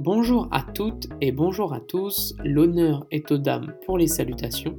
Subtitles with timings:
[0.00, 4.76] Bonjour à toutes et bonjour à tous, l'honneur est aux dames pour les salutations.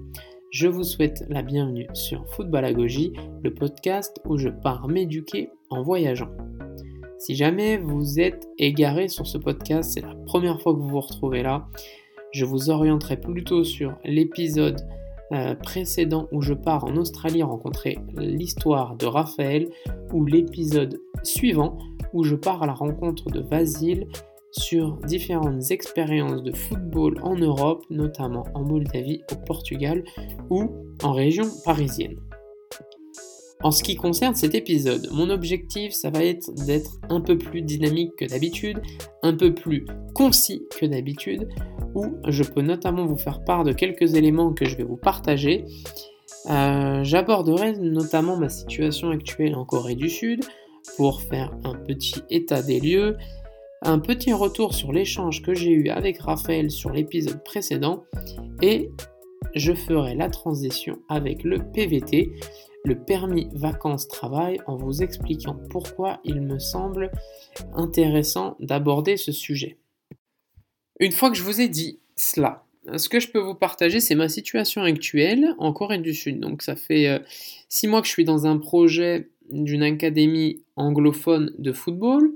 [0.49, 3.11] Je vous souhaite la bienvenue sur Footballagogie,
[3.43, 6.29] le podcast où je pars m'éduquer en voyageant.
[7.18, 11.02] Si jamais vous êtes égaré sur ce podcast, c'est la première fois que vous vous
[11.02, 11.67] retrouvez là,
[12.31, 14.79] je vous orienterai plutôt sur l'épisode
[15.33, 19.70] euh, précédent où je pars en Australie rencontrer l'histoire de Raphaël
[20.13, 21.77] ou l'épisode suivant
[22.13, 24.08] où je pars à la rencontre de Vasile
[24.52, 30.03] sur différentes expériences de football en Europe, notamment en Moldavie, au Portugal
[30.49, 30.70] ou
[31.03, 32.17] en région parisienne.
[33.62, 37.62] En ce qui concerne cet épisode, mon objectif, ça va être d'être un peu plus
[37.62, 38.81] dynamique que d'habitude,
[39.22, 39.85] un peu plus
[40.16, 41.50] concis que d'habitude,
[41.94, 45.66] où je peux notamment vous faire part de quelques éléments que je vais vous partager.
[46.50, 50.45] Euh, j'aborderai notamment ma situation actuelle en Corée du Sud
[50.95, 53.17] pour faire un petit état des lieux,
[53.81, 58.03] un petit retour sur l'échange que j'ai eu avec Raphaël sur l'épisode précédent
[58.61, 58.89] et
[59.55, 62.33] je ferai la transition avec le PVT,
[62.83, 67.11] le permis vacances-travail, en vous expliquant pourquoi il me semble
[67.73, 69.77] intéressant d'aborder ce sujet.
[70.99, 72.66] Une fois que je vous ai dit cela,
[72.97, 76.39] ce que je peux vous partager, c'est ma situation actuelle en Corée du Sud.
[76.39, 77.19] Donc ça fait euh,
[77.69, 82.31] six mois que je suis dans un projet d'une académie anglophone de football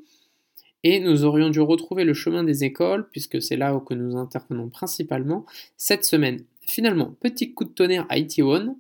[0.84, 4.17] et nous aurions dû retrouver le chemin des écoles puisque c'est là où que nous
[4.17, 5.45] intervenons principalement
[5.78, 6.44] cette semaine.
[6.62, 8.78] Finalement, petit coup de tonnerre à Itaewon,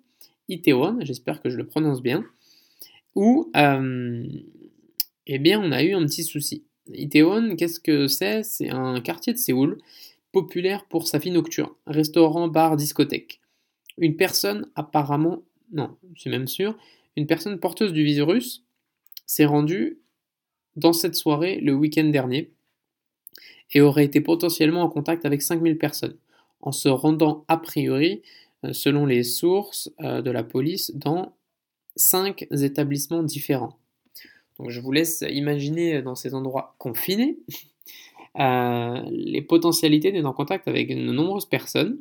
[0.49, 2.25] Itaewon, j'espère que je le prononce bien,
[3.15, 4.25] où euh,
[5.27, 6.65] eh bien on a eu un petit souci.
[6.91, 8.43] Itaewon, qu'est-ce que c'est?
[8.43, 9.77] C'est un quartier de Séoul
[10.31, 13.39] populaire pour sa vie nocturne, restaurant, bar, discothèque.
[13.97, 16.75] Une personne apparemment, non, c'est même sûr,
[17.15, 18.65] une personne porteuse du virus
[19.25, 19.99] s'est rendue
[20.75, 22.51] dans cette soirée le week-end dernier
[23.71, 26.17] et aurait été potentiellement en contact avec 5000 personnes,
[26.61, 28.21] en se rendant a priori,
[28.65, 31.35] euh, selon les sources euh, de la police, dans
[31.95, 33.77] 5 établissements différents.
[34.59, 37.39] Donc je vous laisse imaginer dans ces endroits confinés
[38.39, 41.97] euh, les potentialités d'être en contact avec de nombreuses personnes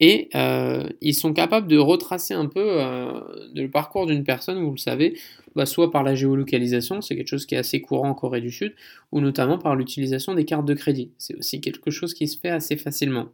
[0.00, 3.20] et euh, ils sont capables de retracer un peu euh,
[3.54, 5.18] le parcours d'une personne, vous le savez,
[5.56, 8.52] bah, soit par la géolocalisation, c'est quelque chose qui est assez courant en Corée du
[8.52, 8.74] Sud,
[9.10, 11.10] ou notamment par l'utilisation des cartes de crédit.
[11.18, 13.28] C'est aussi quelque chose qui se fait assez facilement.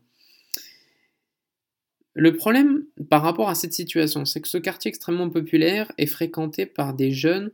[2.15, 6.65] Le problème par rapport à cette situation, c'est que ce quartier extrêmement populaire est fréquenté
[6.65, 7.51] par des jeunes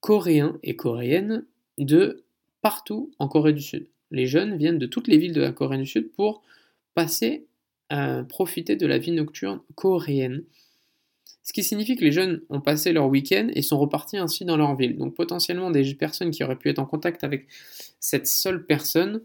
[0.00, 1.44] coréens et coréennes
[1.78, 2.22] de
[2.60, 3.88] partout en Corée du Sud.
[4.10, 6.42] Les jeunes viennent de toutes les villes de la Corée du Sud pour
[6.94, 7.46] passer
[8.28, 10.44] profiter de la vie nocturne coréenne.
[11.42, 14.56] Ce qui signifie que les jeunes ont passé leur week-end et sont repartis ainsi dans
[14.56, 14.96] leur ville.
[14.96, 17.48] Donc potentiellement des personnes qui auraient pu être en contact avec
[17.98, 19.22] cette seule personne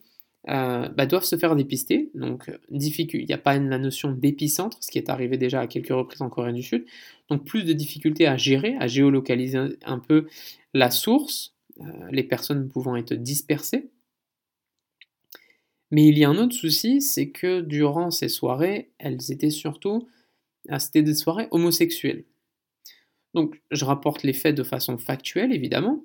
[0.50, 2.10] euh, bah, doivent se faire dépister.
[2.16, 5.90] Donc il n'y a pas la notion d'épicentre, ce qui est arrivé déjà à quelques
[5.90, 6.86] reprises en Corée du Sud.
[7.30, 10.28] Donc plus de difficultés à gérer, à géolocaliser un peu
[10.74, 13.90] la source, euh, les personnes pouvant être dispersées.
[15.92, 20.08] Mais il y a un autre souci, c'est que durant ces soirées, elles étaient surtout,
[20.70, 22.26] ah, c'était des soirées homosexuelles.
[23.34, 26.04] Donc je rapporte les faits de façon factuelle, évidemment.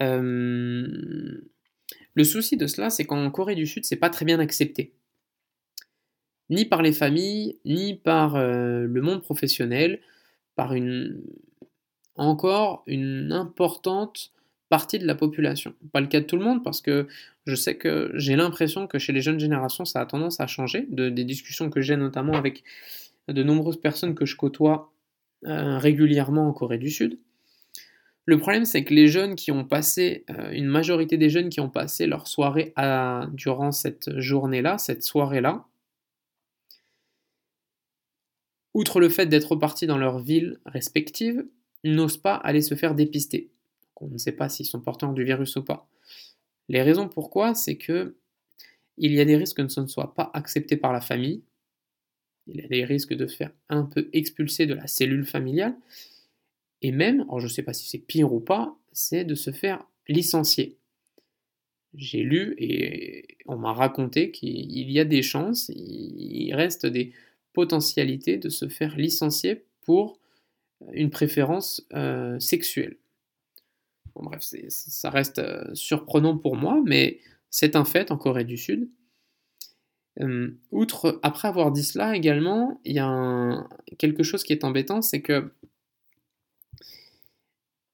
[0.00, 1.42] Euh,
[2.14, 4.92] le souci de cela, c'est qu'en Corée du Sud, c'est pas très bien accepté.
[6.50, 10.00] Ni par les familles, ni par euh, le monde professionnel,
[10.54, 11.22] par une
[12.16, 14.32] encore une importante
[14.72, 15.74] partie de la population.
[15.92, 17.06] Pas le cas de tout le monde parce que
[17.44, 20.86] je sais que j'ai l'impression que chez les jeunes générations ça a tendance à changer,
[20.88, 22.64] de, des discussions que j'ai notamment avec
[23.28, 24.90] de nombreuses personnes que je côtoie
[25.44, 27.18] euh, régulièrement en Corée du Sud.
[28.24, 31.60] Le problème c'est que les jeunes qui ont passé, euh, une majorité des jeunes qui
[31.60, 32.72] ont passé leur soirée
[33.34, 35.66] durant cette journée-là, cette soirée-là,
[38.72, 41.44] outre le fait d'être partis dans leur ville respective,
[41.84, 43.50] n'osent pas aller se faire dépister
[43.96, 45.88] on ne sait pas s'ils sont porteurs du virus ou pas.
[46.68, 48.16] Les raisons pourquoi, c'est que
[48.98, 51.42] il y a des risques que ce ne soit pas accepté par la famille,
[52.46, 55.76] il y a des risques de se faire un peu expulser de la cellule familiale,
[56.82, 59.50] et même, alors je ne sais pas si c'est pire ou pas, c'est de se
[59.50, 60.78] faire licencier.
[61.94, 67.12] J'ai lu et on m'a raconté qu'il y a des chances, il reste des
[67.52, 70.18] potentialités de se faire licencier pour
[70.92, 72.96] une préférence euh, sexuelle
[74.16, 77.20] bref, ça reste euh, surprenant pour moi, mais
[77.50, 78.88] c'est un fait en Corée du Sud.
[80.70, 83.66] Outre, après avoir dit cela également, il y a
[83.98, 85.50] quelque chose qui est embêtant, c'est que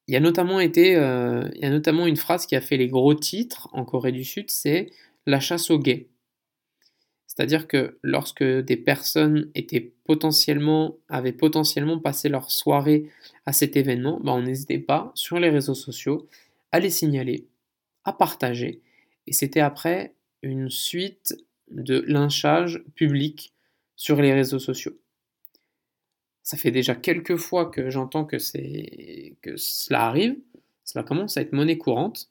[0.08, 2.78] il y a notamment été, euh, il y a notamment une phrase qui a fait
[2.78, 4.90] les gros titres en Corée du Sud, c'est
[5.26, 6.08] la chasse aux gays.
[7.38, 13.08] C'est-à-dire que lorsque des personnes étaient potentiellement, avaient potentiellement passé leur soirée
[13.46, 16.26] à cet événement, bah, on n'hésitait pas sur les réseaux sociaux
[16.73, 17.46] à les signaler,
[18.02, 18.81] à partager.
[19.29, 21.37] Et c'était après une suite
[21.70, 23.52] de lynchage public
[23.94, 24.99] sur les réseaux sociaux.
[26.43, 28.38] Ça fait déjà quelques fois que j'entends que,
[29.43, 30.35] que cela arrive,
[30.82, 32.29] cela commence à être monnaie courante,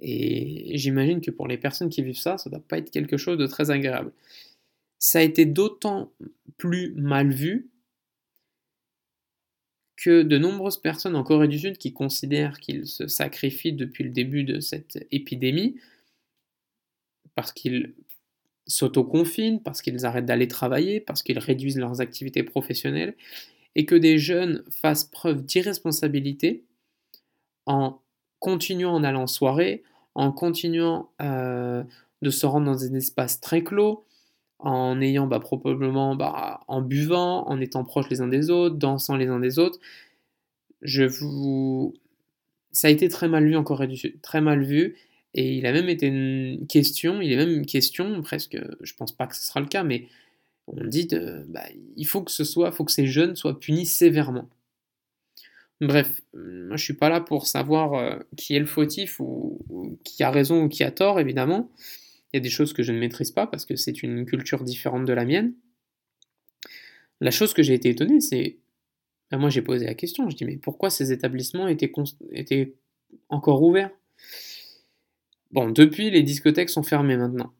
[0.00, 3.16] et j'imagine que pour les personnes qui vivent ça, ça ne doit pas être quelque
[3.16, 4.12] chose de très agréable.
[4.98, 6.12] Ça a été d'autant
[6.56, 7.70] plus mal vu
[9.96, 14.10] que de nombreuses personnes en Corée du Sud qui considèrent qu'ils se sacrifient depuis le
[14.10, 15.76] début de cette épidémie,
[17.34, 17.94] parce qu'ils
[18.66, 23.14] s'autoconfinent, parce qu'ils arrêtent d'aller travailler, parce qu'ils réduisent leurs activités professionnelles,
[23.76, 26.64] et que des jeunes fassent preuve d'irresponsabilité
[27.66, 28.00] en
[28.44, 29.82] continuant en allant en soirée,
[30.14, 31.82] en continuant euh,
[32.20, 34.04] de se rendre dans des espaces très clos,
[34.58, 39.16] en ayant bah, probablement bah, en buvant, en étant proches les uns des autres, dansant
[39.16, 39.78] les uns des autres.
[40.82, 41.94] Je vous...
[42.70, 44.94] Ça a été très mal vu en Corée du Sud, très mal vu,
[45.32, 49.12] et il a même été une question, il est même une question, presque, je pense
[49.12, 50.06] pas que ce sera le cas, mais
[50.66, 51.64] on dit de, bah,
[51.96, 54.50] il faut que ce soit, faut que ces jeunes soient punis sévèrement.
[55.86, 60.22] Bref, moi je suis pas là pour savoir euh, qui est le fautif ou, qui
[60.22, 61.70] a raison ou qui a tort, évidemment.
[62.32, 64.64] Il y a des choses que je ne maîtrise pas parce que c'est une culture
[64.64, 65.54] différente de la mienne.
[67.20, 68.58] La chose que j'ai été étonné, c'est.
[69.30, 71.92] Ben, moi j'ai posé la question, je dis mais pourquoi ces établissements étaient,
[72.32, 72.74] étaient
[73.28, 73.90] encore ouverts?
[75.50, 77.52] Bon, depuis, les discothèques sont fermées maintenant.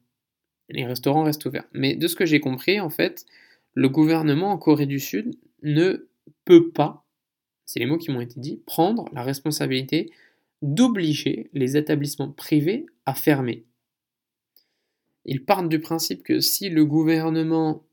[0.69, 1.67] Les restaurants restent ouverts.
[1.73, 3.25] Mais de ce que j'ai compris, en fait,
[3.73, 6.09] le gouvernement en Corée du Sud ne
[6.43, 7.04] peut pas,
[7.65, 10.11] c'est les mots qui m'ont été dits, prendre la responsabilité
[10.61, 13.65] d'obliger les établissements privés à fermer.
[15.25, 17.83] Ils partent du principe que si le gouvernement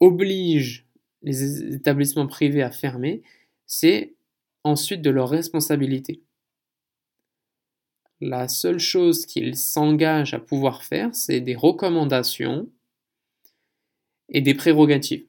[0.00, 0.86] oblige
[1.22, 3.22] les établissements privés à fermer,
[3.66, 4.14] c'est
[4.64, 6.20] ensuite de leur responsabilité
[8.24, 12.68] la seule chose qu'il s'engage à pouvoir faire, c'est des recommandations
[14.28, 15.26] et des prérogatives.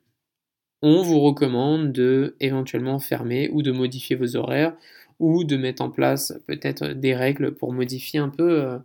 [0.87, 4.77] On vous recommande de éventuellement fermer ou de modifier vos horaires
[5.17, 8.77] ou de mettre en place peut-être des règles pour modifier un peu, euh,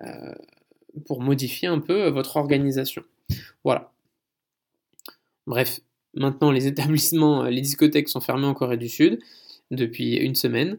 [0.00, 0.34] euh,
[1.06, 3.04] pour modifier un peu votre organisation.
[3.62, 3.92] Voilà.
[5.46, 5.78] Bref,
[6.14, 9.20] maintenant les établissements, les discothèques sont fermés en Corée du Sud
[9.70, 10.78] depuis une semaine.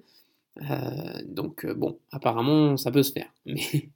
[0.69, 3.33] Euh, donc euh, bon, apparemment ça peut se faire.
[3.45, 3.89] Mais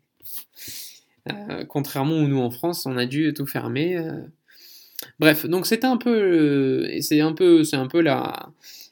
[1.29, 3.99] euh, contrairement à nous en France, on a dû tout fermer.
[5.19, 8.49] Bref, donc c'était un peu, c'est un peu, c'est un peu la,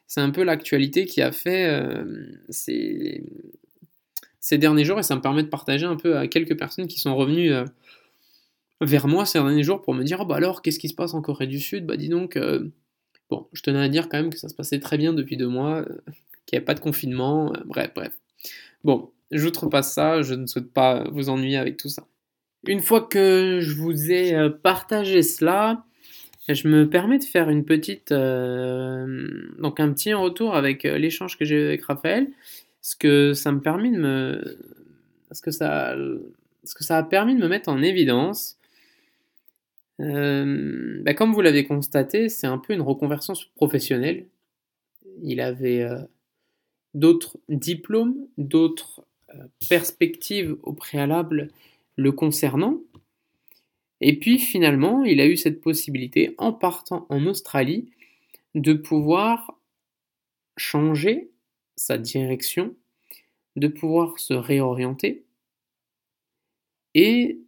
[0.08, 1.84] c'est un peu l'actualité qui a fait
[2.50, 3.24] ces,
[4.40, 7.00] ces derniers jours et ça me permet de partager un peu à quelques personnes qui
[7.00, 7.52] sont revenues
[8.80, 11.14] vers moi ces derniers jours pour me dire oh, bah alors qu'est-ce qui se passe
[11.14, 11.86] en Corée du Sud?
[11.86, 12.38] Bah dis donc,
[13.30, 15.48] bon, je tenais à dire quand même que ça se passait très bien depuis deux
[15.48, 15.84] mois,
[16.46, 18.14] qu'il n'y avait pas de confinement, euh, bref, bref.
[18.84, 22.06] Bon, je repasse ça, je ne souhaite pas vous ennuyer avec tout ça.
[22.68, 25.86] Une fois que je vous ai euh, partagé cela,
[26.50, 31.46] je me permets de faire une petite, euh, donc un petit retour avec l'échange que
[31.46, 32.28] j'ai eu avec Raphaël,
[32.82, 34.58] ce que ça me permet de me,
[35.32, 38.58] ce que ça, que ça a permis de me mettre en évidence.
[40.00, 44.26] Bah, comme vous l'avez constaté, c'est un peu une reconversion professionnelle.
[45.22, 45.88] Il avait
[46.94, 51.50] d'autres diplômes, d'autres euh, perspectives au préalable
[51.96, 52.78] le concernant.
[54.06, 57.90] Et puis finalement, il a eu cette possibilité, en partant en Australie,
[58.54, 59.58] de pouvoir
[60.58, 61.32] changer
[61.78, 62.76] sa direction,
[63.56, 65.24] de pouvoir se réorienter.
[66.94, 67.40] Et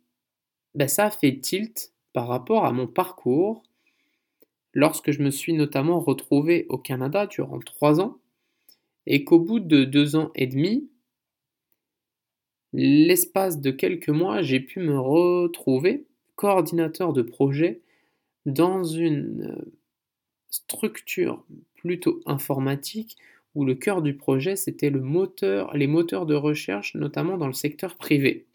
[0.75, 3.61] ben, ça a fait tilt par rapport à mon parcours
[4.71, 8.17] lorsque je me suis notamment retrouvé au Canada durant trois ans
[9.07, 10.89] et qu'au bout de deux ans et demi,
[12.71, 17.81] l'espace de quelques mois, j'ai pu me retrouver coordinateur de projet
[18.45, 19.65] dans une
[20.49, 23.17] structure plutôt informatique
[23.55, 27.53] où le cœur du projet c'était le moteur, les moteurs de recherche, notamment dans le
[27.53, 28.45] secteur privé.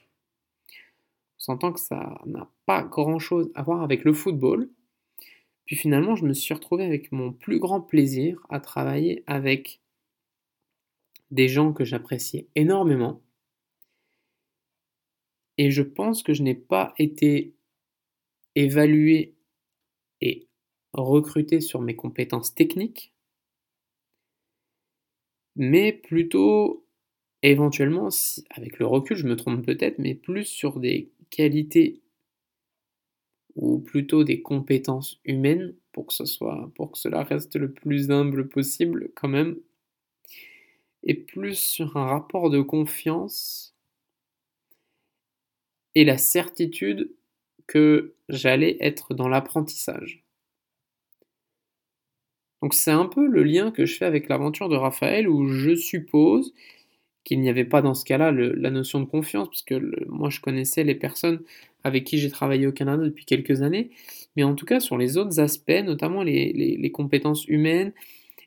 [1.39, 4.69] On s'entend que ça n'a pas grand-chose à voir avec le football.
[5.65, 9.81] Puis finalement, je me suis retrouvé avec mon plus grand plaisir à travailler avec
[11.31, 13.23] des gens que j'appréciais énormément.
[15.57, 17.55] Et je pense que je n'ai pas été
[18.55, 19.35] évalué
[20.23, 20.49] et
[20.95, 23.13] recruté sur mes compétences techniques,
[25.57, 26.85] mais plutôt
[27.43, 28.09] éventuellement,
[28.51, 32.01] avec le recul, je me trompe peut-être, mais plus sur des qualités
[33.55, 39.57] ou plutôt des compétences humaines pour que cela reste le plus humble possible quand même
[41.03, 43.75] et plus sur un rapport de confiance
[45.95, 47.13] et la certitude
[47.71, 50.25] que j'allais être dans l'apprentissage.
[52.63, 55.77] Donc c'est un peu le lien que je fais avec l'aventure de Raphaël où je
[55.77, 56.53] suppose
[57.23, 60.41] qu'il n'y avait pas dans ce cas-là la notion de confiance, parce que moi je
[60.41, 61.43] connaissais les personnes
[61.85, 63.91] avec qui j'ai travaillé au Canada depuis quelques années,
[64.35, 67.93] mais en tout cas sur les autres aspects, notamment les, compétences humaines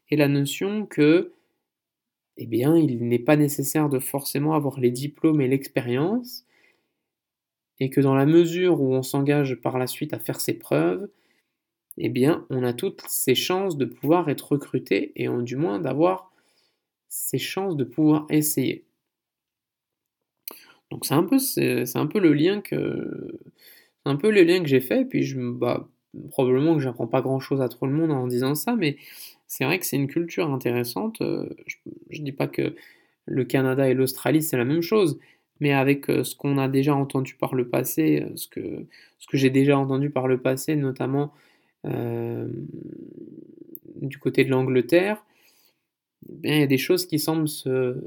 [0.10, 1.32] et la notion que,
[2.36, 6.46] eh bien, il n'est pas nécessaire de forcément avoir les diplômes et l'expérience,
[7.80, 11.10] et que dans la mesure où on s'engage par la suite à faire ses preuves,
[11.98, 16.32] eh bien, on a toutes ces chances de pouvoir être recruté et du moins d'avoir
[17.10, 18.86] ces chances de pouvoir essayer.
[20.94, 23.40] Donc c'est un peu c'est un peu le lien que
[24.06, 25.90] un peu le lien que j'ai fait puis je bah,
[26.30, 28.98] probablement que j'apprends pas grand chose à trop le monde en disant ça mais
[29.48, 32.76] c'est vrai que c'est une culture intéressante euh, je, ne dis pas que
[33.26, 35.20] le Canada et l'Australie c'est la même chose
[35.60, 38.86] mais avec euh, ce qu'on a déjà entendu par le passé euh, ce que
[39.20, 41.34] ce que j'ai déjà entendu par le passé notamment
[44.02, 45.24] du côté de l'Angleterre
[46.44, 47.98] il y a des choses qui semblent se,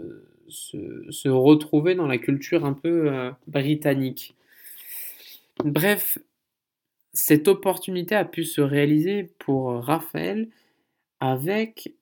[0.48, 4.36] se, retrouver dans la culture un peu euh, britannique.
[5.64, 6.18] Bref,
[7.12, 10.48] cette opportunité a pu se réaliser pour Raphaël
[11.20, 11.94] avec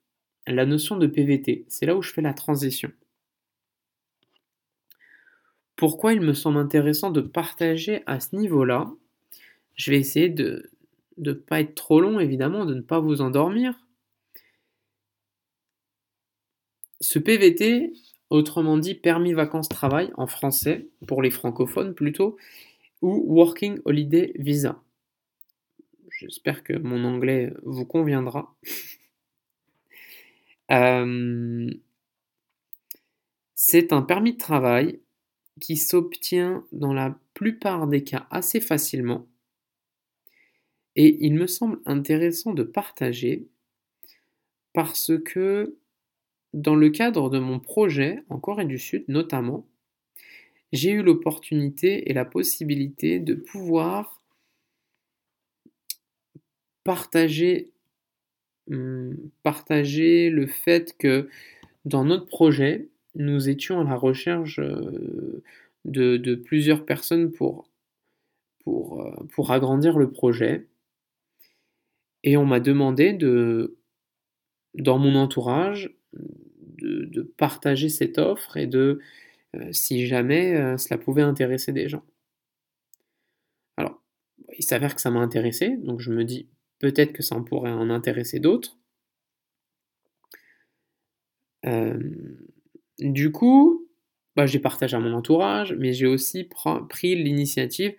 [0.47, 1.65] la notion de PVT.
[1.69, 2.91] C'est là où je fais la transition.
[5.77, 8.93] Pourquoi il me semble intéressant de partager à ce niveau-là
[9.75, 10.71] Je vais essayer de
[11.19, 13.75] ne pas être trop long, évidemment, de ne pas vous endormir.
[17.01, 17.93] Ce PVT,
[18.31, 22.37] autrement dit permis vacances-travail en français, pour les francophones plutôt,
[23.03, 24.81] ou Working Holiday Visa.
[26.19, 28.55] J'espère que mon anglais vous conviendra.
[30.71, 31.71] Euh,
[33.55, 34.99] c'est un permis de travail
[35.61, 39.27] qui s'obtient dans la plupart des cas assez facilement.
[40.97, 43.47] Et il me semble intéressant de partager
[44.73, 45.77] parce que
[46.53, 49.67] dans le cadre de mon projet en Corée du Sud notamment,
[50.73, 54.21] j'ai eu l'opportunité et la possibilité de pouvoir
[56.85, 57.73] partager,
[59.43, 61.29] partager le fait que
[61.85, 65.43] dans notre projet, nous étions à la recherche euh,
[65.85, 70.67] de, plusieurs personnes euh, pour agrandir le projet.
[72.23, 73.77] Et on m'a demandé de,
[74.75, 79.01] dans mon entourage, de, partager cette offre et de,
[79.55, 82.05] euh, si jamais cela pouvait intéresser des gens.
[83.77, 84.01] Alors,
[84.59, 87.73] il s'avère que ça m'a intéressé, donc je me dis peut-être que ça en pourrait
[87.73, 88.79] en intéresser d'autres.
[92.99, 93.87] Du coup,
[94.37, 96.49] bah, j'ai partagé à mon entourage, mais j'ai aussi
[96.89, 97.95] pris l'initiative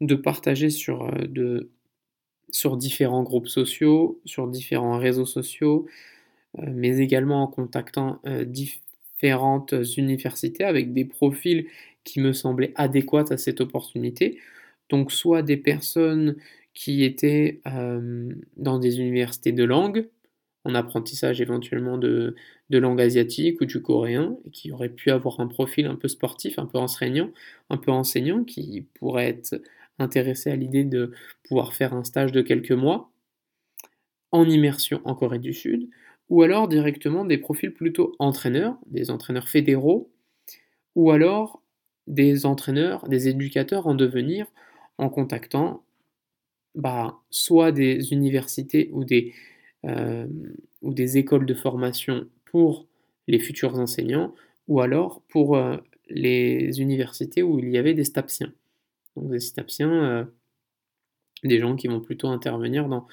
[0.00, 1.70] de partager sur, de,
[2.50, 5.86] sur différents groupes sociaux, sur différents réseaux sociaux,
[6.58, 11.66] euh, mais également en contactant euh, différentes universités avec des profils
[12.04, 14.38] qui me semblaient adéquats à cette opportunité.
[14.90, 16.36] Donc soit des personnes
[16.74, 20.08] qui étaient euh, dans des universités de langue,
[20.66, 22.34] en apprentissage éventuellement de,
[22.70, 26.58] langue asiatique ou du coréen, et qui auraient pu avoir un profil un peu sportif,
[26.58, 27.30] un peu enseignant,
[27.70, 29.62] un peu enseignant, qui pourrait être
[29.98, 31.12] intéressé à l'idée de
[31.44, 33.10] pouvoir faire un stage de quelques mois
[34.32, 35.88] en immersion en Corée du Sud,
[36.28, 40.10] ou alors directement des profils plutôt entraîneurs, des entraîneurs fédéraux,
[40.96, 41.62] ou alors
[42.08, 44.46] des entraîneurs, des éducateurs en devenir
[44.98, 45.84] en contactant
[46.74, 49.32] bah, soit des universités ou des,
[49.84, 50.26] euh,
[50.82, 52.86] ou des écoles de formation pour
[53.28, 54.34] les futurs enseignants,
[54.68, 55.76] ou alors pour euh,
[56.08, 58.52] les universités où il y avait des stapsiens.
[59.16, 60.24] Donc des stapsiens, euh,
[61.44, 63.06] des gens qui vont plutôt intervenir dans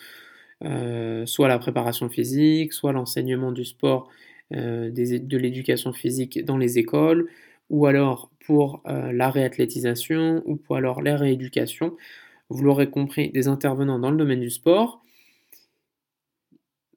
[0.64, 4.10] euh, soit la préparation physique, soit l'enseignement du sport,
[4.52, 7.28] de l'éducation physique dans les écoles,
[7.72, 11.98] ou alors pour la réathlétisation, ou pour alors la rééducation.
[12.50, 15.02] Vous l'aurez compris, des intervenants dans le domaine du sport.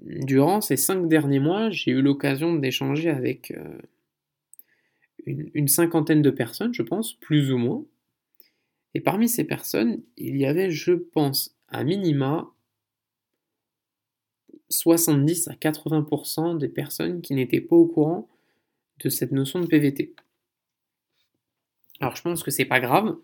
[0.06, 3.52] Durant ces cinq derniers mois, j'ai eu l'occasion d'échanger avec
[5.26, 7.84] une, cinquantaine de personnes, je pense, plus ou moins.
[8.94, 12.48] Et parmi ces personnes, il y avait, je pense, à minima
[14.70, 18.28] 70 à 80% des personnes qui n'étaient pas au courant
[19.00, 20.14] de cette notion de PVT.
[22.00, 23.16] Alors je pense que c'est pas grave,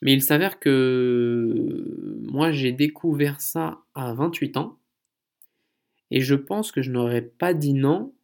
[0.00, 1.71] mais il s'avère que
[2.32, 4.78] moi j'ai découvert ça à 28 ans
[6.10, 8.14] et je pense que je n'aurais pas dit non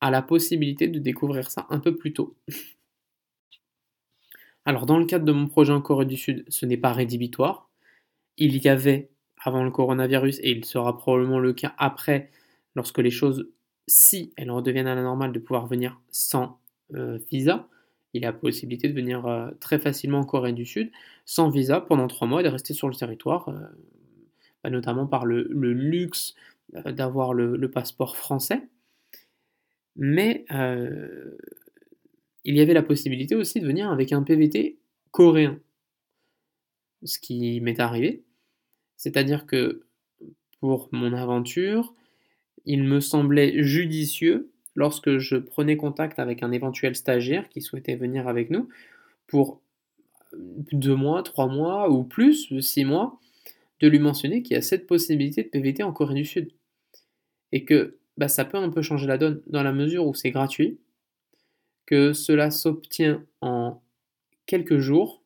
[0.00, 2.38] à la possibilité de découvrir ça un peu plus tôt.
[4.64, 7.70] Alors dans le cadre de mon projet en Corée du Sud, ce n'est pas rédhibitoire.
[8.38, 12.30] Il y avait avant le coronavirus et il sera probablement le cas après
[12.74, 13.50] lorsque les choses,
[13.88, 16.58] si elles redeviennent à la normale, de pouvoir venir sans
[16.94, 17.68] euh, visa.
[18.12, 20.90] Il a la possibilité de venir euh, très facilement en Corée du Sud
[21.24, 23.58] sans visa pendant trois mois et de rester sur le territoire, euh,
[24.64, 26.34] bah, notamment par le, luxe
[26.72, 28.68] d'avoir le, passeport français.
[29.96, 30.44] Mais
[32.44, 34.78] il y avait la possibilité aussi de venir avec un PVT
[35.10, 35.58] coréen,
[37.02, 38.24] ce qui m'est arrivé.
[38.96, 39.86] C'est-à-dire que
[40.60, 41.94] pour mon aventure,
[42.66, 48.28] il me semblait judicieux lorsque je prenais contact avec un éventuel stagiaire qui souhaitait venir
[48.28, 48.68] avec nous
[49.26, 49.60] pour
[50.34, 53.18] deux mois, trois mois ou plus, six mois,
[53.80, 56.52] de lui mentionner qu'il y a cette possibilité de PVT en Corée du Sud.
[57.52, 60.30] Et que bah, ça peut un peu changer la donne dans la mesure où c'est
[60.30, 60.78] gratuit,
[61.86, 63.82] que cela s'obtient en
[64.46, 65.22] quelques jours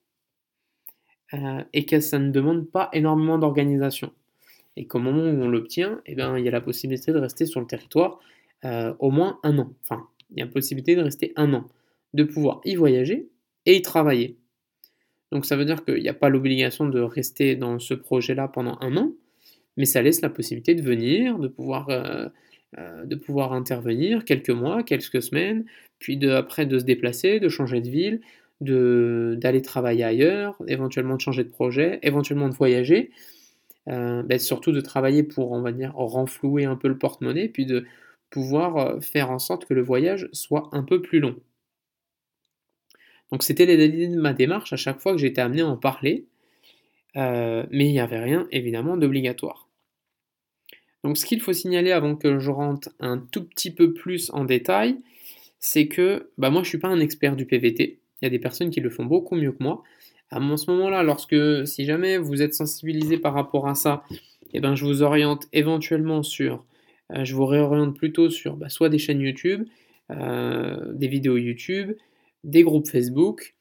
[1.35, 4.13] euh, et que ça ne demande pas énormément d'organisation.
[4.77, 7.47] Et qu'au moment où on l'obtient, eh ben, il y a la possibilité de rester
[7.47, 8.21] sur le territoire
[8.65, 9.75] euh, au moins un an.
[9.83, 11.69] Enfin, il y a possibilité de rester un an,
[12.15, 13.29] de pouvoir y voyager
[13.67, 14.39] et y travailler.
[15.33, 18.79] Donc ça veut dire qu'il n'y a pas l'obligation de rester dans ce projet-là pendant
[18.81, 19.13] un an,
[19.77, 22.29] mais ça laisse la possibilité de venir, de pouvoir, euh,
[22.79, 25.67] euh, de pouvoir intervenir quelques mois, quelques semaines,
[25.99, 28.21] puis de, après de se déplacer, de changer de ville,
[28.61, 33.11] d'aller travailler ailleurs, éventuellement de changer de projet, éventuellement de voyager,
[33.87, 37.85] ben, surtout de travailler pour, on va dire, renflouer un peu le porte-monnaie, puis de
[38.35, 41.37] pouvoir euh, faire en sorte que le voyage soit un peu plus long.
[43.31, 46.27] Donc c'était les de ma démarche à chaque fois que j'étais amené à en parler,
[47.17, 49.69] euh, mais il n'y avait rien évidemment d'obligatoire.
[51.05, 54.45] Donc ce qu'il faut signaler avant que je rentre un tout petit peu plus en
[54.45, 54.97] détail,
[55.61, 58.31] c'est que bah, moi je ne suis pas un expert du PVT, il y a
[58.31, 59.85] des personnes qui le font beaucoup mieux que moi.
[60.31, 64.03] À ce moment-là, lorsque si jamais vous êtes sensibilisé par rapport à ça,
[64.53, 66.65] eh ben, je vous oriente éventuellement sur
[67.23, 69.69] je vous réoriente plutôt sur bah, soit des chaînes YouTube,
[70.11, 71.93] euh, des vidéos YouTube,
[72.43, 73.55] des groupes Facebook,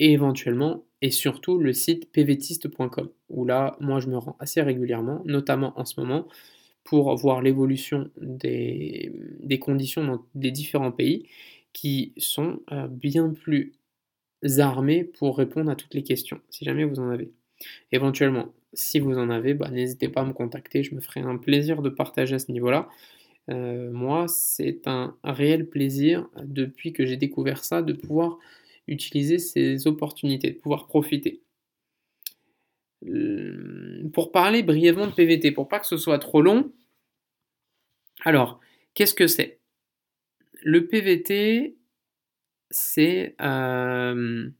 [0.00, 5.22] et éventuellement, et surtout, le site pvtiste.com, où là, moi, je me rends assez régulièrement,
[5.24, 6.26] notamment en ce moment,
[6.84, 9.12] pour voir l'évolution des,
[9.60, 11.28] conditions dans des différents pays
[11.72, 13.74] qui sont euh, bien plus
[14.58, 17.32] armés pour répondre à toutes les questions, si jamais vous en avez.
[17.92, 21.36] Éventuellement, si vous en avez, bah, n'hésitez pas à me contacter, je me ferai un
[21.36, 22.88] plaisir de partager à ce niveau-là.
[23.50, 28.38] Euh, moi, c'est un réel plaisir depuis que j'ai découvert ça de pouvoir
[28.86, 31.40] utiliser ces opportunités, de pouvoir profiter.
[33.06, 36.72] Euh, pour parler brièvement de PVT, pour pas que ce soit trop long,
[38.24, 38.60] alors,
[38.94, 39.60] qu'est-ce que c'est?
[40.62, 41.76] Le PVT,
[42.70, 44.50] c'est euh,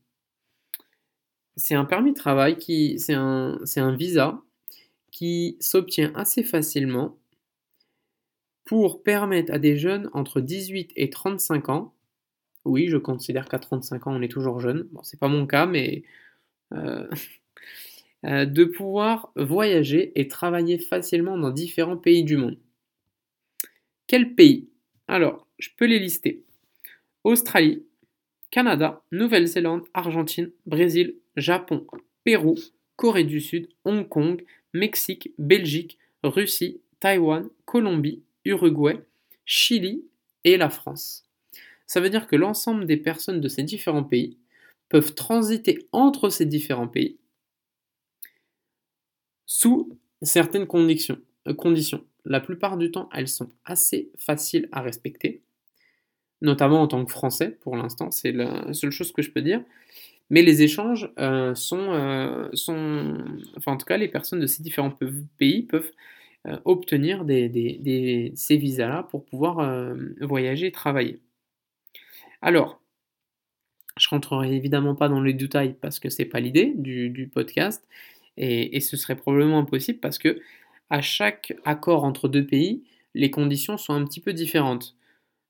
[1.59, 4.41] c'est un permis de travail qui, c'est un, visa
[5.11, 7.19] qui s'obtient assez facilement
[8.65, 11.95] pour permettre à des jeunes entre 18 et 35 ans,
[12.65, 15.67] oui, je considère qu'à 35 ans on est toujours jeune, bon, c'est pas mon cas,
[15.67, 16.05] mais
[16.75, 17.09] euh,
[18.25, 22.59] euh, de pouvoir voyager et travailler facilement dans différents pays du monde.
[24.07, 24.69] Quels pays?
[25.09, 26.45] Alors, je peux les lister.
[27.25, 27.85] Australie,
[28.51, 31.87] Canada, Nouvelle-Zélande, Argentine, Brésil, Japon,
[32.25, 32.57] Pérou,
[32.97, 39.01] Corée du Sud, Hong Kong, Mexique, Belgique, Russie, Taïwan, Colombie, Uruguay,
[39.45, 40.05] Chili
[40.45, 41.25] et la France.
[41.87, 44.37] Ça veut dire que l'ensemble des personnes de ces différents pays
[44.89, 47.19] peuvent transiter entre ces différents pays
[49.47, 51.19] sous certaines conditions.
[51.47, 52.05] Euh, conditions.
[52.25, 55.43] La plupart du temps, elles sont assez faciles à respecter,
[56.43, 59.63] notamment en tant que Français pour l'instant, c'est la seule chose que je peux dire.
[60.31, 63.17] Mais les échanges euh, sont, euh, sont,
[63.57, 64.93] enfin en tout cas, les personnes de ces différents
[65.39, 65.93] pays peuvent
[66.47, 71.21] euh, obtenir ces visas-là pour pouvoir voyager et travailler.
[72.43, 72.81] Alors,
[73.99, 77.87] je rentrerai évidemment pas dans les détails parce que c'est pas l'idée du, podcast
[78.37, 80.41] et, et, ce serait probablement impossible parce que
[80.91, 84.97] à chaque accord entre deux pays, les conditions sont un petit peu différentes.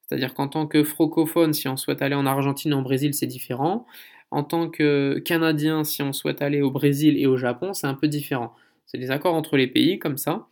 [0.09, 3.27] C'est-à-dire qu'en tant que francophone, si on souhaite aller en Argentine ou en Brésil, c'est
[3.27, 3.87] différent.
[4.31, 7.95] En tant que Canadien, si on souhaite aller au Brésil et au Japon, c'est un
[7.95, 8.55] peu différent.
[8.87, 10.49] C'est des accords entre les pays comme ça.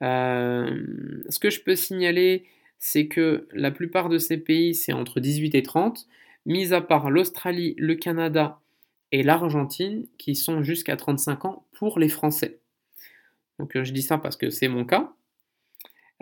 [0.00, 2.46] ce que je peux signaler,
[2.78, 6.06] c'est que la plupart de ces pays, c'est entre 18 et 30,
[6.46, 8.60] mis à part l'Australie, le Canada
[9.12, 12.60] et l'Argentine, qui sont jusqu'à 35 ans pour les Français.
[13.58, 15.12] Donc je dis ça parce que c'est mon cas.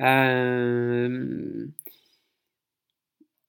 [0.00, 1.66] Euh,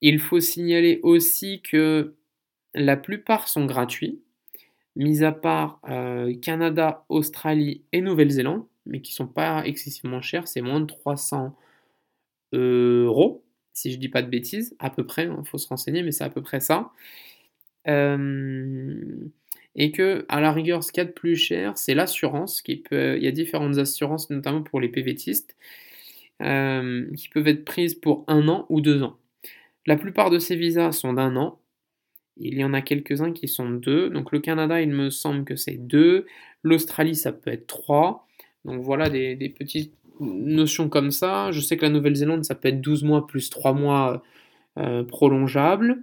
[0.00, 2.14] il faut signaler aussi que
[2.74, 4.20] la plupart sont gratuits,
[4.96, 10.48] mis à part euh, Canada, Australie et Nouvelle-Zélande, mais qui ne sont pas excessivement chers,
[10.48, 11.56] c'est moins de 300
[12.52, 15.68] euros, si je ne dis pas de bêtises, à peu près, il hein, faut se
[15.68, 16.90] renseigner, mais c'est à peu près ça.
[17.88, 19.28] Euh,
[19.76, 22.62] et que, à la rigueur, ce qu'il y a de plus cher, c'est l'assurance.
[22.66, 25.56] il y a différentes assurances, notamment pour les PVTistes,
[26.42, 29.16] euh, qui peuvent être prises pour un an ou deux ans.
[29.86, 31.59] La plupart de ces visas sont d'un an.
[32.40, 34.10] Il y en a quelques-uns qui sont deux.
[34.10, 36.26] Donc le Canada, il me semble que c'est deux.
[36.62, 38.26] L'Australie, ça peut être trois.
[38.64, 41.50] Donc voilà des, petites notions comme ça.
[41.52, 44.22] Je sais que la Nouvelle-Zélande, ça peut être 12 mois plus 3 mois
[44.78, 46.02] euh, prolongeables.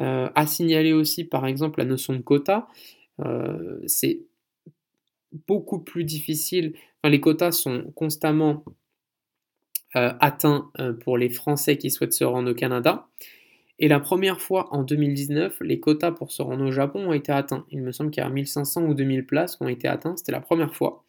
[0.00, 2.68] Euh, à signaler aussi, par exemple, la notion de quota.
[3.86, 4.20] c'est
[5.46, 6.74] beaucoup plus difficile.
[7.02, 8.64] Enfin, les quotas sont constamment
[9.96, 13.08] euh, atteint euh, pour les Français qui souhaitent se rendre au Canada.
[13.78, 17.30] Et la première fois en 2019, les quotas pour se rendre au Japon ont été
[17.30, 17.64] atteints.
[17.70, 20.32] Il me semble qu'il y a 1500 ou 2000 places qui ont été atteintes, c'était
[20.32, 21.04] la première fois.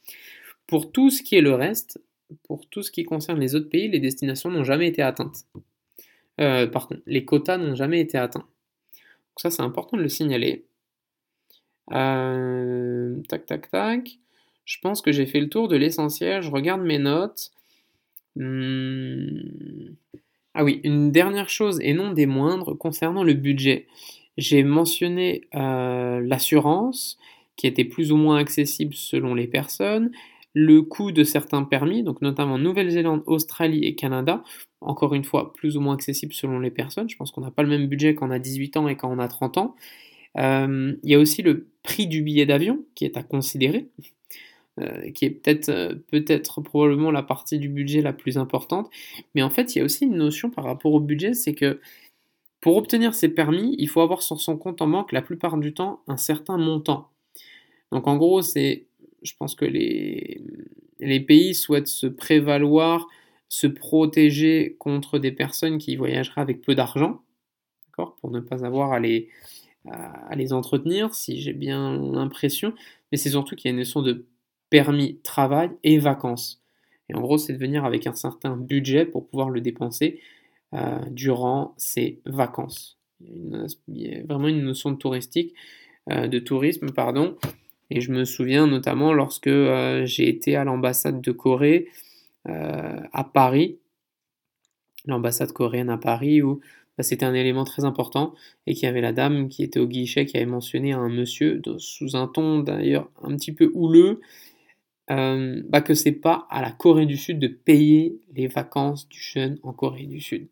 [0.68, 2.00] Pour tout ce qui est le reste,
[2.44, 5.46] pour tout ce qui concerne les autres pays, les destinations n'ont jamais été atteintes.
[6.40, 8.40] Euh, par contre, les quotas n'ont jamais été atteints.
[8.42, 10.66] Donc ça, c'est important de le signaler.
[11.90, 14.20] tac, tac, tac.
[14.66, 16.44] Je pense que j'ai fait le tour de l'essentiel.
[16.44, 17.52] Je regarde mes notes.
[18.36, 19.40] Hmm.
[20.56, 23.88] Ah oui, une dernière chose et non des moindres concernant le budget.
[24.38, 27.18] J'ai mentionné euh, l'assurance
[27.56, 30.12] qui était plus ou moins accessible selon les personnes,
[30.54, 34.44] le coût de certains permis, donc notamment Nouvelle-Zélande, Australie et Canada,
[34.82, 37.10] encore une fois plus ou moins accessible selon les personnes.
[37.10, 39.12] Je pense qu'on n'a pas le même budget quand on a 18 ans et quand
[39.12, 39.76] on a 30 ans.
[40.38, 43.90] Euh, il y a aussi le prix du billet d'avion qui est à considérer.
[44.80, 48.90] Euh, qui est peut-être euh, peut-être probablement la partie du budget la plus importante.
[49.36, 51.82] Mais en fait, il y a aussi une notion par rapport au budget, c'est que
[52.62, 55.74] pour obtenir ces permis, il faut avoir sur son compte en banque la plupart du
[55.74, 57.10] temps un certain montant.
[57.92, 58.86] Donc en gros, c'est,
[59.22, 60.42] je pense que les,
[61.00, 63.08] les pays souhaitent se prévaloir,
[63.50, 67.22] se protéger contre des personnes qui voyageraient avec peu d'argent,
[67.88, 69.30] d'accord, pour ne pas avoir à les,
[69.86, 72.74] à les entretenir, si j'ai bien l'impression.
[73.12, 74.26] Mais c'est surtout qu'il y a une notion de
[74.70, 76.62] permis travail et vacances.
[77.10, 80.20] Et en gros, c'est de venir avec un certain budget pour pouvoir le dépenser
[80.74, 83.00] euh, durant ses vacances.
[83.22, 85.54] Il y a, vraiment une notion de touristique,
[86.10, 87.36] euh, de tourisme, pardon.
[87.90, 91.88] Et je me souviens notamment lorsque euh, j'ai été à l'ambassade de Corée
[92.46, 93.78] à Paris,
[95.06, 96.62] l'ambassade coréenne à Paris, où
[96.98, 98.34] bah, c'était un élément très important
[98.68, 101.08] et qu'il y avait la dame qui était au guichet qui avait mentionné à un
[101.08, 104.20] monsieur, sous un ton d'ailleurs un petit peu houleux,
[105.12, 109.20] euh, bah que c'est pas à la Corée du Sud de payer les vacances du
[109.20, 110.48] jeune en Corée du Sud.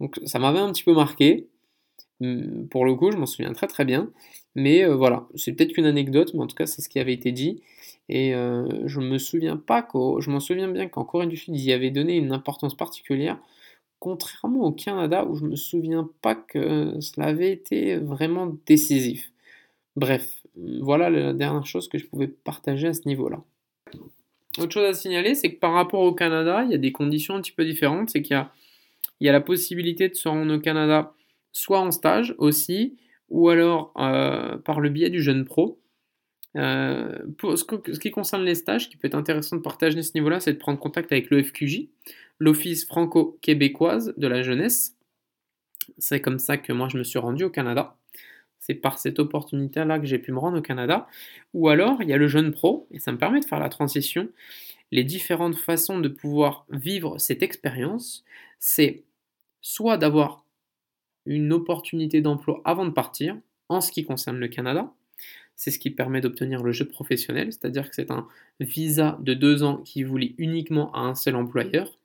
[0.00, 1.48] Donc ça m'avait un petit peu marqué.
[2.20, 4.10] Hum, pour le coup, je m'en souviens très très bien.
[4.54, 7.12] Mais euh, voilà, c'est peut-être qu'une anecdote, mais en tout cas, c'est ce qui avait
[7.14, 7.62] été dit.
[8.08, 9.86] Et euh, je me souviens pas
[10.20, 13.38] je m'en souviens bien qu'en Corée du Sud, ils y avaient donné une importance particulière,
[14.00, 19.32] contrairement au Canada, où je me souviens pas que cela avait été vraiment décisif.
[19.96, 23.42] Bref, voilà la dernière chose que je pouvais partager à ce niveau-là.
[24.58, 27.36] Autre chose à signaler, c'est que par rapport au Canada, il y a des conditions
[27.36, 28.10] un petit peu différentes.
[28.10, 28.36] C'est qu'il
[29.20, 31.14] y a, la possibilité de se rendre au Canada
[31.52, 32.96] soit en stage aussi,
[33.28, 35.80] ou alors euh, par le biais du jeune pro.
[36.56, 40.02] Euh, pour ce, qui concerne les stages, ce qui peut être intéressant de partager à
[40.02, 41.88] ce niveau-là, c'est de prendre contact avec l'OFQJ,
[42.40, 44.96] l'Office franco-québécoise de la jeunesse.
[45.98, 47.96] C'est comme ça que moi je me suis rendu au Canada.
[48.70, 51.08] C'est par cette opportunité-là que j'ai pu me rendre au Canada.
[51.54, 53.68] Ou alors, il y a le jeune pro, et ça me permet de faire la
[53.68, 54.28] transition.
[54.92, 58.24] Les différentes façons de pouvoir vivre cette expérience,
[58.60, 59.02] c'est
[59.60, 60.44] soit d'avoir
[61.26, 63.36] une opportunité d'emploi avant de partir,
[63.68, 64.92] en ce qui concerne le Canada.
[65.56, 68.28] C'est ce qui permet d'obtenir le jeu professionnel, c'est-à-dire que c'est un
[68.60, 71.98] visa de deux ans qui vous lie uniquement à un seul employeur.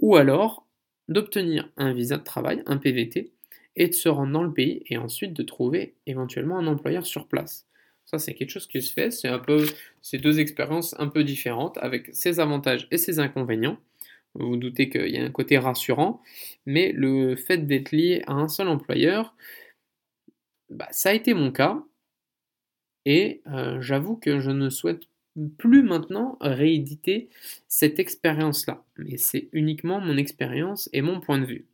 [0.00, 0.66] Ou alors
[1.06, 3.30] d'obtenir un visa de travail, un PVT,
[3.76, 7.26] et de se rendre dans le pays et ensuite de trouver éventuellement un employeur sur
[7.26, 7.66] place.
[8.04, 9.10] Ça, c'est quelque chose qui se fait.
[9.10, 9.64] C'est un peu
[10.02, 13.78] ces deux expériences un peu différentes avec ses avantages et ses inconvénients.
[14.34, 16.22] Vous vous doutez qu'il y a un côté rassurant,
[16.66, 19.34] mais le fait d'être lié à un seul employeur,
[20.70, 21.82] bah, ça a été mon cas.
[23.04, 25.02] Et euh, j'avoue que je ne souhaite
[25.58, 27.30] plus maintenant rééditer
[27.68, 28.84] cette expérience-là.
[28.96, 31.66] Mais c'est uniquement mon expérience et mon point de vue.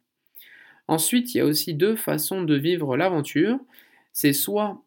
[0.88, 3.58] Ensuite, il y a aussi deux façons de vivre l'aventure.
[4.12, 4.82] C'est soit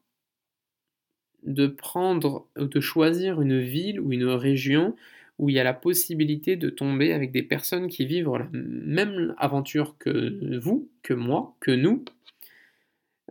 [1.43, 4.95] de prendre ou de choisir une ville ou une région
[5.39, 9.33] où il y a la possibilité de tomber avec des personnes qui vivent la même
[9.37, 12.03] aventure que vous, que moi, que nous,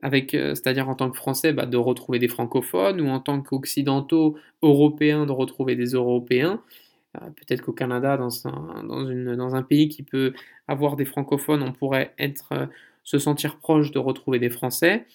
[0.02, 3.42] avec, euh, c'est-à-dire en tant que Français, bah, de retrouver des francophones, ou en tant
[3.42, 6.62] qu'Occidentaux, Européens, de retrouver des Européens.
[7.16, 10.32] Euh, peut-être qu'au Canada, dans un, pays qui peut
[10.68, 12.66] avoir des francophones, on pourrait être, euh,
[13.02, 15.06] se sentir proche de retrouver des Français,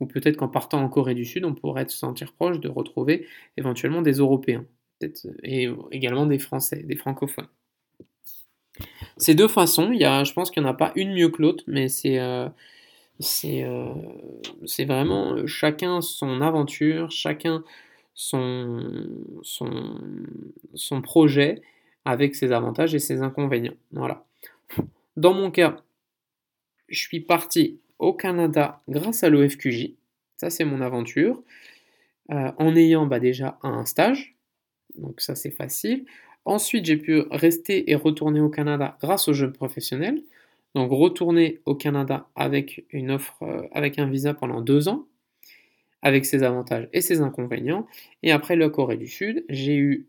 [0.00, 3.28] ou peut-être qu'en partant en Corée du Sud, on pourrait se sentir proche de retrouver
[3.56, 4.64] éventuellement des Européens,
[5.42, 7.48] et également des Français, des francophones.
[9.16, 11.28] Ces deux façons, il y a, je pense qu'il n'y en a pas une mieux
[11.28, 12.48] que l'autre, mais c'est euh,
[14.80, 17.62] vraiment euh, chacun son aventure, chacun
[18.14, 19.06] son,
[19.42, 19.98] son,
[20.74, 21.62] son projet
[22.04, 23.74] avec ses avantages et ses inconvénients.
[23.92, 24.24] Voilà.
[25.16, 25.76] Dans mon cas,
[26.88, 29.92] je suis parti au Canada grâce à l'OFQJ.
[30.36, 31.42] Ça, c'est mon aventure.
[32.30, 34.34] Euh, en ayant bah, déjà un stage.
[34.96, 36.06] Donc ça, c'est facile.
[36.46, 40.22] Ensuite, j'ai pu rester et retourner au Canada grâce aux jeunes professionnels.
[40.74, 45.06] Donc retourner au Canada avec une offre, euh, avec un visa pendant deux ans,
[46.04, 47.86] avec ses avantages et ses inconvénients.
[48.22, 50.06] Et après la Corée du Sud, j'ai eu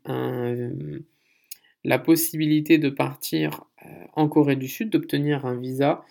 [1.83, 6.03] la possibilité de partir euh, en Corée du Sud, d'obtenir un visa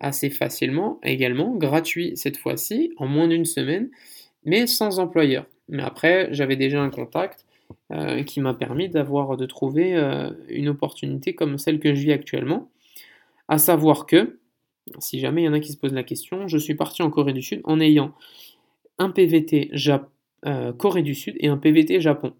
[0.00, 3.90] assez facilement, également gratuit cette fois-ci, en moins d'une semaine,
[4.44, 5.46] mais sans employeur.
[5.68, 7.44] Mais après, j'avais déjà un contact
[7.90, 9.94] euh, qui m'a permis d'avoir de trouver
[10.48, 12.70] une opportunité comme celle que je vis actuellement.
[13.48, 14.38] À savoir que,
[14.98, 17.10] si jamais il y en a qui se posent la question, je suis parti en
[17.10, 18.14] Corée du Sud en ayant
[18.98, 19.70] un PVT
[20.46, 22.34] euh, Corée du Sud et un PVT Japon.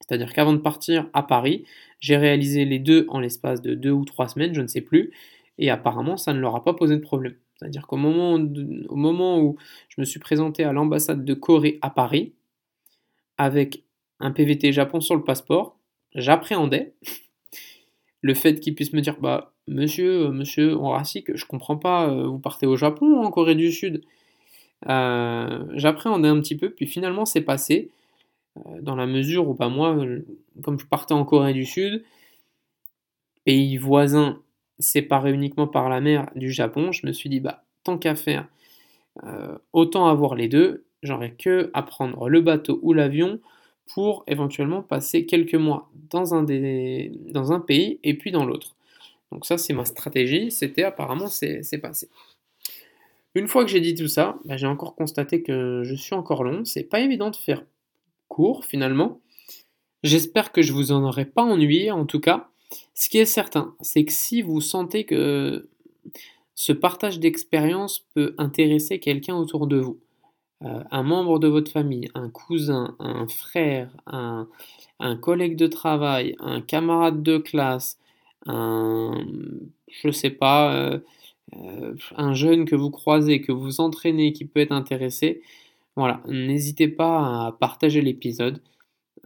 [0.00, 1.64] C'est-à-dire qu'avant de partir à Paris,
[2.00, 5.12] j'ai réalisé les deux en l'espace de deux ou trois semaines, je ne sais plus,
[5.58, 7.36] et apparemment ça ne leur a pas posé de problème.
[7.58, 9.56] C'est-à-dire qu'au moment, où
[9.88, 12.34] je me suis présenté à l'ambassade de Corée à Paris,
[13.38, 13.84] avec
[14.20, 15.78] un PVT Japon sur le passeport,
[16.14, 16.94] j'appréhendais
[18.20, 20.76] le fait qu'ils puissent me dire bah Monsieur, euh, monsieur
[21.24, 24.04] que je comprends pas, euh, vous partez au Japon ou en Corée du Sud
[24.88, 27.90] euh, J'appréhendais un petit peu, puis finalement c'est passé,
[28.80, 29.96] dans la mesure où bah, moi,
[30.62, 32.04] comme je partais en Corée du Sud,
[33.44, 34.40] pays voisin
[34.78, 38.46] séparé uniquement par la mer du Japon, je me suis dit, bah, tant qu'à faire,
[39.72, 43.40] autant avoir les deux, j'aurais que à prendre le bateau ou l'avion
[43.92, 48.74] pour éventuellement passer quelques mois dans un, dans un pays et puis dans l'autre.
[49.30, 50.50] Donc ça, c'est ma stratégie.
[50.50, 52.08] C'était apparemment, c'est passé.
[53.34, 56.44] Une fois que j'ai dit tout ça, bah, j'ai encore constaté que je suis encore
[56.44, 56.64] long.
[56.64, 57.64] C'est pas évident de faire
[58.28, 59.20] court finalement.
[60.02, 62.48] J'espère que je vous en aurai pas ennuyé en tout cas.
[62.94, 65.68] Ce qui est certain, c'est que si vous sentez que
[66.54, 69.98] ce partage d'expérience peut intéresser quelqu'un autour de vous,
[70.62, 74.46] euh, un membre de votre famille, un cousin, un frère, un,
[75.20, 77.98] collègue de travail, un camarade de classe,
[78.46, 79.26] un,
[79.90, 80.98] je sais pas, euh,
[81.56, 85.42] euh, un jeune que vous croisez, que vous entraînez, qui peut être intéressé,
[85.96, 88.62] voilà, n'hésitez pas à partager l'épisode.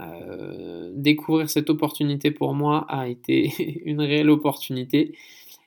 [0.01, 5.17] Euh, découvrir cette opportunité pour moi a été une réelle opportunité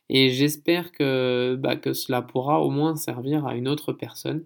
[0.10, 4.44] et j'espère que, bah, que cela pourra au moins servir à une autre personne.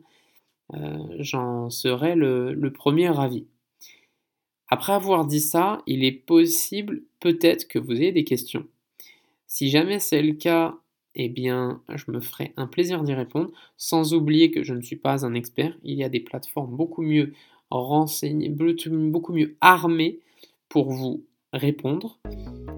[1.19, 3.45] J'en serai le, le premier ravi.
[4.67, 8.65] Après avoir dit ça, il est possible peut-être que vous ayez des questions.
[9.47, 10.75] Si jamais c'est le cas,
[11.15, 14.95] eh bien, je me ferai un plaisir d'y répondre, sans oublier que je ne suis
[14.95, 15.75] pas un expert.
[15.83, 17.33] Il y a des plateformes beaucoup mieux
[17.71, 20.19] renseignées, beaucoup mieux armées
[20.69, 21.23] pour vous
[21.53, 22.19] répondre.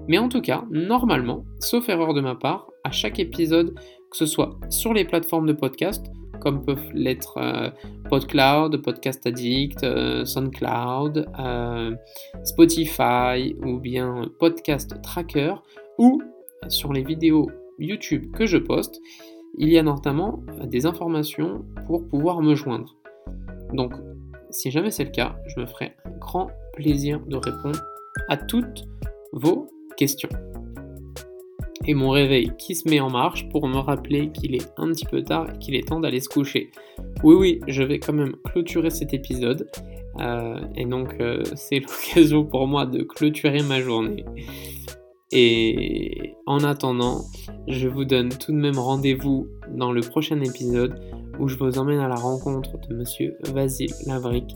[0.06, 3.74] Mais en tout cas, normalement, sauf erreur de ma part, à chaque épisode,
[4.10, 6.06] que ce soit sur les plateformes de podcast,
[6.40, 7.70] comme peuvent l'être euh,
[8.08, 11.94] PodCloud, Podcast Addict, euh, SoundCloud, euh,
[12.44, 15.54] Spotify ou bien Podcast Tracker,
[15.98, 16.22] ou
[16.68, 19.00] sur les vidéos YouTube que je poste,
[19.56, 22.96] il y a notamment des informations pour pouvoir me joindre.
[23.72, 23.92] Donc,
[24.50, 27.80] si jamais c'est le cas, je me ferai un grand plaisir de répondre
[28.28, 28.84] à toutes
[29.32, 30.28] vos questions.
[31.86, 35.06] Et mon réveil qui se met en marche pour me rappeler qu'il est un petit
[35.06, 36.70] peu tard et qu'il est temps d'aller se coucher.
[37.22, 39.70] Oui, oui, je vais quand même clôturer cet épisode.
[40.20, 41.80] Euh, et donc, euh, c'est
[42.14, 44.24] l'occasion pour moi de clôturer ma journée.
[45.30, 47.24] Et en attendant,
[47.66, 51.00] je vous donne tout de même rendez-vous dans le prochain épisode
[51.38, 54.54] où je vous emmène à la rencontre de monsieur Vasil Lavric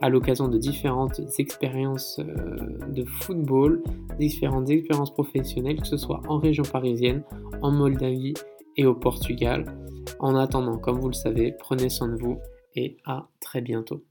[0.00, 3.82] à l'occasion de différentes expériences euh, de football,
[4.18, 7.22] différentes expériences professionnelles, que ce soit en région parisienne,
[7.60, 8.34] en Moldavie
[8.76, 9.64] et au Portugal.
[10.18, 12.38] En attendant, comme vous le savez, prenez soin de vous
[12.74, 14.02] et à très bientôt.